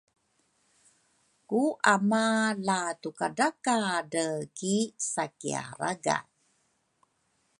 Ku 1.49 1.61
ama 1.93 2.23
la 2.65 2.81
tukadrakadre 3.01 4.27
ki 4.57 4.75
sakiaragay 5.13 6.25